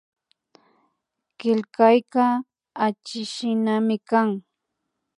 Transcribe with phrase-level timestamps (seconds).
[1.39, 2.25] Killkayka
[2.85, 4.29] achikshinami kan